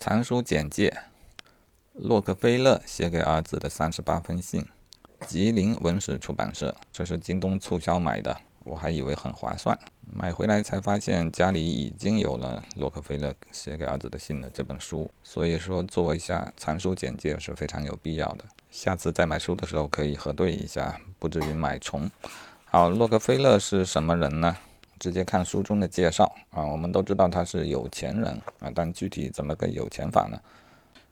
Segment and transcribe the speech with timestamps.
[0.00, 0.96] 藏书简介：
[1.92, 4.64] 洛克菲勒写给儿子的三十八封信，
[5.26, 6.72] 吉林文史出版社。
[6.92, 9.76] 这是京东促销买的，我还以为很划算，
[10.14, 15.10] 买回来才发现家里已经有了洛克菲勒写给儿子的信的这本书。
[15.24, 18.44] 所以说，做一下藏书简介是非常有必要的。
[18.70, 22.08] 下次再买书的时候可以核对一下，不至于买重。
[22.66, 24.56] 好，洛克菲勒是什么人呢？
[24.98, 28.26] 直接看书中的介绍啊，我们都知道他是有钱人
[28.60, 30.38] 啊，但具体怎么个有钱法呢？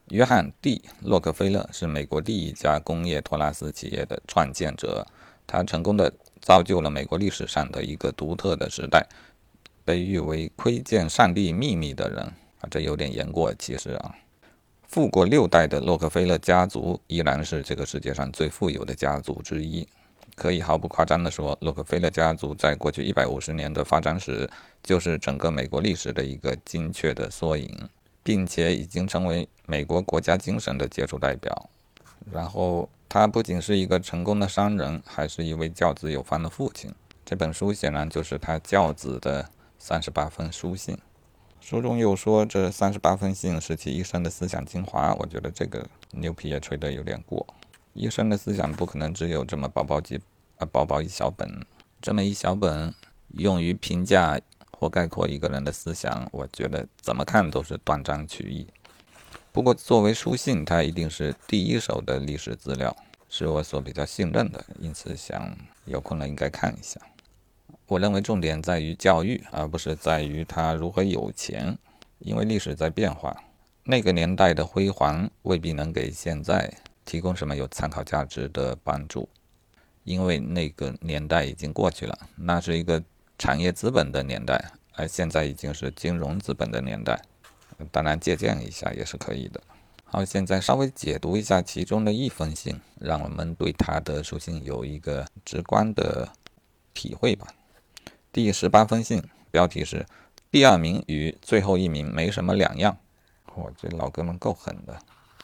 [0.08, 5.04] 约翰 ·D· 洛克菲勒是美国第一家工业托拉斯企业的创建者，
[5.46, 9.04] 他成功的造就了美国历史上的一个独特的时代，
[9.84, 12.20] 被誉为窥见上帝秘密的人
[12.60, 14.14] 啊，这有点言过其实啊。
[14.86, 19.86] 富过六代的洛克菲勒家族依然是这个世界上最富有的家族之一。
[20.36, 24.48] 可以毫不夸张地说，洛克菲勒家族在过去一百五十年的发展史，
[24.82, 27.88] 就是整个美国历史的一个精确的缩影，
[28.22, 31.70] 并且已经成为美国国家精神的杰出代表。
[32.30, 36.92] 然后，他不仅是一个成功的商人，还是一位教子有方的父亲。
[37.24, 39.48] 这本书显然就是他教子的
[39.78, 40.98] 三十八封书信。
[41.60, 45.14] 书中又说，这三十八封信是其一生的思想精华。
[45.14, 47.44] 我觉得这个牛皮也吹得有点过。
[47.96, 50.20] 一生的思想不可能只有这么薄薄几
[50.58, 51.64] 啊薄薄一小本，
[52.02, 52.94] 这么一小本
[53.38, 54.38] 用于评价
[54.70, 58.66] 或概括一个人的思想，我觉得怎么看都是断章取义。
[59.50, 62.94] 不过作为书信，它一定是第一手的历史资料，
[63.30, 67.00] 是我所比较信任的，因此想有空了应该看一下。
[67.86, 71.78] 我认为重点在于教育，而不是在于他如何有钱，
[72.18, 73.34] 因为历史在变化，
[73.84, 76.70] 那个年代的辉煌未必能给现在。
[77.06, 79.26] 提供什么有参考价值的帮助？
[80.04, 83.02] 因为那个年代已经过去了，那是一个
[83.38, 87.18] 产业资本的年代，而现在已经是金融资本的年代。
[87.90, 89.60] 当然，借鉴一下也是可以的。
[90.04, 96.28] 好，现在稍微解读一下其中的一封信，让我们对他的书信有一个直观的
[96.94, 97.48] 体会吧。
[98.32, 100.06] 第十八封信，标题是
[100.50, 102.96] “第二名与最后一名没什么两样”。
[103.54, 104.96] 我，这老哥们够狠的。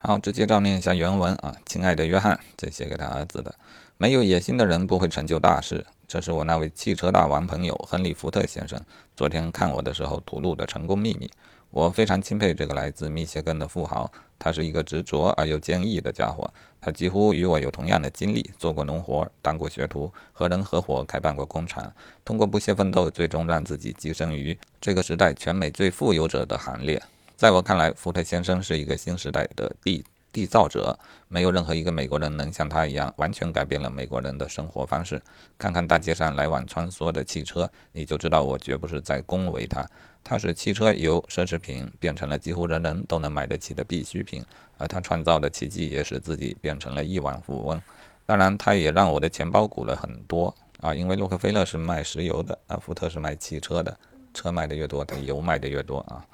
[0.04, 3.54] 好，直接照念一下原文啊，亲爱的约翰，这写给他儿子的。
[3.96, 8.80] 没有野心的人不会成就大事，这是我那位汽车大王朋友亨利·福特先生
[9.14, 11.30] 昨天看我的时候吐露的成功秘密。
[11.70, 14.10] 我非常钦佩这个来自密歇根的富豪，
[14.41, 16.52] 他是一个执着而又坚毅的家伙。
[16.80, 21.92] 他几乎与我有同样的经历，做过农活，当过学徒，和人合伙开办过工厂，
[22.24, 27.00] 通过不懈奋斗，最终让自己跻身于这个时代全美最富有者的行列。
[27.37, 30.98] 在我看来，福特先生是一个新时代的缔缔造者。
[31.28, 35.20] 没有任何一个美国人能像他一样完全改变了美国人的生活方式。
[35.59, 39.84] 看看大街上来往穿梭的汽车，你就知道我绝不是在恭维他。
[40.22, 44.44] 他使汽车由奢侈品变成了几乎人人都能买得起的必需品，
[44.78, 47.81] 而他创造的奇迹也使自己变成了亿万富翁。
[48.25, 53.98] 当然，他也让我的钱包鼓了很多啊，因为洛克菲勒是卖石油的，啊福特是卖汽车的。
[54.32, 56.25] 车卖的越多，他油卖的越多啊。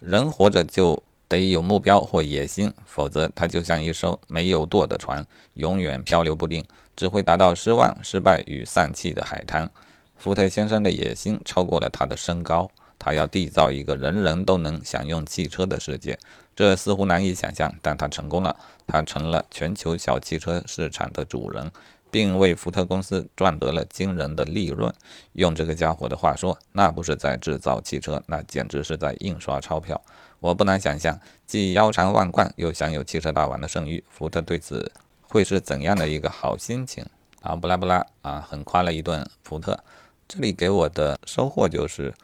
[0.00, 5.24] 人活着就得有目标或野心，否则他就像一艘没有舵的船，
[5.54, 6.64] 永远漂流不定，
[6.96, 9.70] 只会达到失望、失败与丧气的海滩。
[10.16, 16.18] 福特先生的野心超过了他的身高，他要缔造一个人人都能享用汽车的世界。
[16.56, 18.56] 这似乎难以想象，但他成功了，
[18.86, 21.70] 他成了全球小汽车市场的主人。
[22.10, 24.92] 并为福特公司赚得了惊人的利润。
[25.32, 30.00] 用这个家伙的话说，那不是在制造汽车，那简直是在印刷钞票。
[30.40, 34.90] 我不难想象，既腰缠万贯又享有汽车大王的盛誉，福特对此
[35.22, 37.04] 会是怎样的一个好心情
[37.42, 37.54] 啊！
[37.54, 39.78] 不拉不拉啊，很夸了一顿福特。
[40.26, 42.14] 这里给我的收获就是，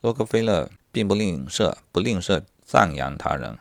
[0.00, 3.58] 洛克菲勒并不吝啬，不吝啬赞扬他人。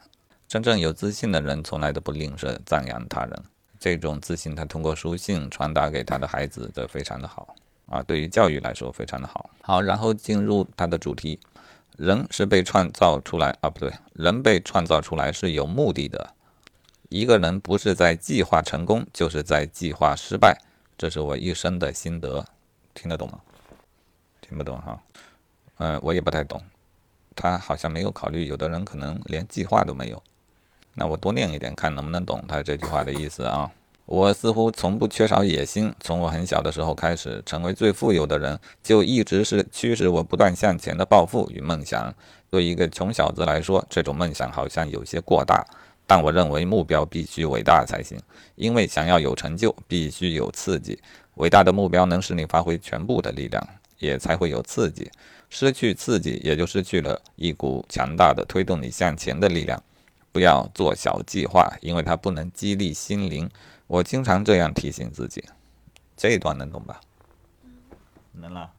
[0.48, 3.44] 真正有自信的人，从来都不吝啬赞扬他人。
[3.80, 7.56] 这种自信，他通过书信传达给他的孩子，这非常的好
[7.88, 8.02] 啊！
[8.04, 9.50] 对于教育来说，非常的好。
[9.62, 11.40] 好，然后进入他的主题：
[11.98, 16.34] 人是被创造出来啊，不对，人被创造出来是有目的的。
[17.10, 20.60] 一个人不是在计划成功，就是在计划失败。
[20.98, 22.46] 这是我一生的心得，
[22.94, 23.40] 听得懂吗？
[24.42, 25.00] 听不懂哈？
[25.78, 26.62] 嗯，我也不太懂。
[27.36, 30.22] 他好像没有考虑，有的人可能连计划都没有。
[31.00, 33.70] 那我多念一点，看能不能懂他这句话的意思啊！
[34.08, 42.12] 我似乎从不缺少野心，从我很小的时候开始，成为最富有的人，就一直是驱使我不断向前的抱负与梦想。
[42.50, 45.64] 对一个穷小子来说，这种梦想好像有些过大，
[46.08, 48.18] 但我认为目标必须伟大才行，
[48.56, 50.98] 因为想要有成就，必须有刺激。
[51.36, 53.62] 伟大的目标能使你发挥全部的力量，
[54.00, 55.12] 也才会有刺激。
[55.50, 59.82] 失去刺激，也就失去了一股强大的推动你向前的力量。
[60.38, 63.50] 不要做小计划，因为它不能激励心灵。
[63.88, 65.44] 我经常这样提醒自己。
[66.16, 67.02] 这一段能懂吧？
[68.34, 68.70] 能了。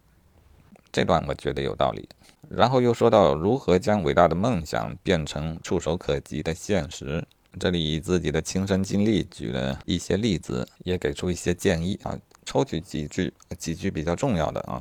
[0.93, 2.09] 这段我觉得有道理。
[2.49, 7.27] 然后又说到如何将伟大的梦想变成触手可及的现实。
[7.59, 12.17] 这里以自己的亲身经历举了一些例子，也给出一些建议啊。
[12.45, 14.81] 抽取几句，几句比较重要的啊。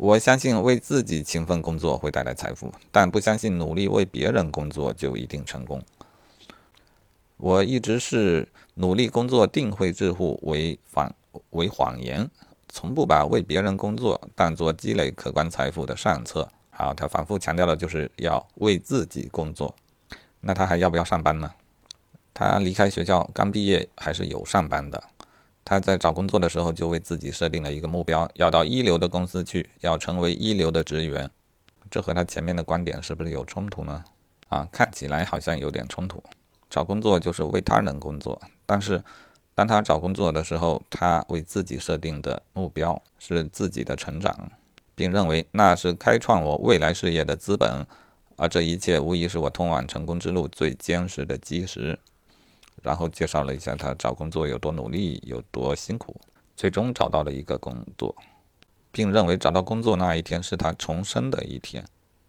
[0.00, 5.82] 我相信为自己勤奋工作会带来财富，但不相信努力为别人工作就一定成功。
[7.36, 11.14] 我一直是努力工作定会致富为谎
[11.50, 12.30] 为谎言，
[12.70, 16.48] 从不把为别人工作当做积累可观财富的上策。
[16.70, 19.74] 好，他反复强调的就是要为自己工作。
[20.40, 21.52] 那他还要不要上班呢？
[22.32, 25.09] 他离开学校刚毕业还是有上班的。
[25.70, 31.30] 他在找工作的时候就为自己设定了一个目标，要到一流的公司去，要成为一流的职员。
[31.88, 34.02] 这和他前面的观点是不是有冲突呢？
[34.48, 36.20] 啊，看起来好像有点冲突。
[36.68, 39.00] 找工作就是为他人工作，但是
[39.54, 44.50] 当他找工作的时候，他为自己设定的目标是自己的成长，
[44.96, 47.86] 并认为那是开创我未来事业的资本，
[48.34, 51.96] 而这一切无疑是我通往成功之路最坚实的基石。
[52.82, 56.20] 然后介绍了一下他找工作有多努力，有多辛苦，
[56.56, 58.14] 最终找到了一个工作，
[58.90, 61.84] 并认为找到工作那一天是他重生的一天。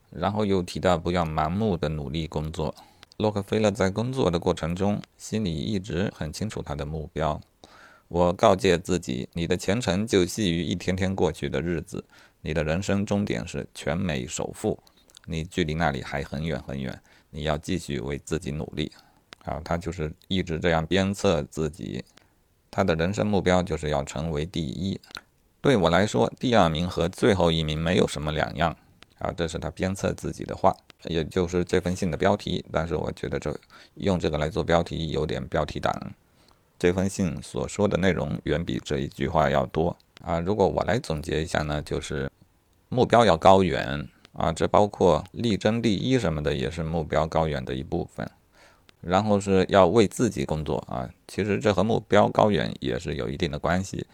[0.10, 2.76] 然后又提到不要盲目的努力工作。
[3.16, 7.40] 洛克菲勒在工作的过程中，心里一直很清楚他的目标。
[8.10, 12.04] 我告诫自己，你的前程就系于一天天过去的日子，
[12.42, 14.78] 你的人生终点是全美首富，
[15.26, 18.92] 你距离那里还很远很远，你要继续为自己努力。
[19.46, 22.04] 啊，他就是一直这样鞭策自己，
[22.70, 25.00] 他的人生目标就是要成为第一。
[25.62, 28.76] 对我来说，第二名和最后一名没有什么两样。
[29.20, 32.66] 啊，这是他鞭策自己的话，也就是这封信的标题。
[32.72, 33.56] 但是我觉得这
[33.96, 35.94] 用这个来做标题有点标题党。
[36.80, 39.96] 这封信所说的内容远比这一句话要多。
[40.24, 42.32] 啊，如果我来总结一下呢，就是
[42.90, 44.08] 目标要高远。
[44.34, 48.28] 啊，这包括力争第一什么的，也是目标高远的一部分。
[49.02, 54.06] 然后是要为自己工作啊，其实这和目标高远也是有一定的关系。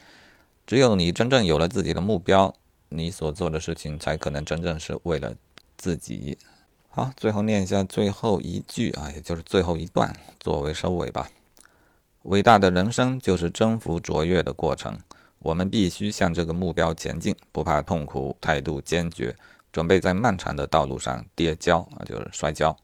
[0.66, 2.54] 只有你真正有了自己的目标，
[2.90, 5.36] 你所做的事情才可能真正是为了
[5.78, 6.38] 自己。
[6.90, 11.30] 好，最后念一下最后一句啊，也就是最后一段作为收尾吧。
[12.24, 14.98] 伟大的人生就是征服卓越的过程，
[15.40, 19.36] 我们必须向这个目标前进，不怕痛苦，态度坚决，
[19.72, 22.76] 准备在漫长的道路上跌跤啊，就是摔跤。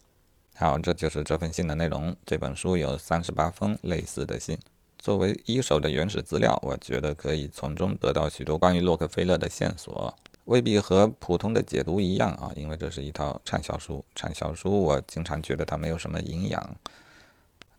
[0.56, 2.16] 好，这就是这封信的内容。
[2.26, 4.58] 这本书有三十八封类似的信，
[5.00, 10.16] 作为一手的原始资料，我觉得可以从中得到许多关于洛克菲勒的线索。
[10.46, 14.06] 未必和普通的解读一样啊，因为这是一套畅销书。
[14.14, 16.76] 畅销书我经常觉得它没有什么营养，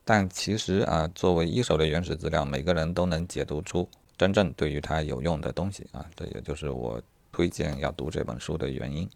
[0.05, 3.89] 但其实啊，作为一手的原始资料，每个人都能解读出
[4.19, 6.05] 真正对于他有用的东西啊。
[6.17, 7.01] 这也就是我
[7.31, 9.09] 推荐要读这本书的原因。